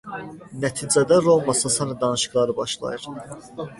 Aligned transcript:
Nəticədə 0.61 1.19
Roma–Sasani 1.27 1.99
danışıqları 2.05 2.57
başlayır. 2.63 3.09